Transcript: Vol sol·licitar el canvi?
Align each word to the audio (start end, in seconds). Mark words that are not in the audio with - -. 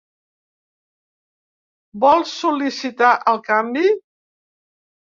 Vol 2.05 2.27
sol·licitar 2.33 3.13
el 3.35 3.41
canvi? 3.53 3.89